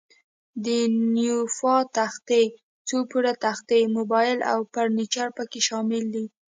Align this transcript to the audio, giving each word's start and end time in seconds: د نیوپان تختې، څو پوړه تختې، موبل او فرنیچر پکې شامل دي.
د 0.65 0.67
نیوپان 1.15 1.81
تختې، 1.97 2.43
څو 2.87 2.97
پوړه 3.09 3.33
تختې، 3.43 3.79
موبل 3.95 4.37
او 4.51 4.59
فرنیچر 4.73 5.27
پکې 5.37 5.59
شامل 5.67 6.03
دي. 6.13 6.25